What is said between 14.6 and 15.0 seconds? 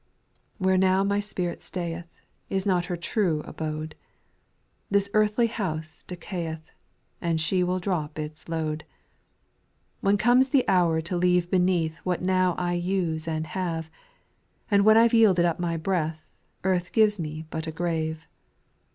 And when